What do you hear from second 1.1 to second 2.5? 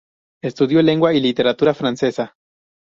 y literatura francesa.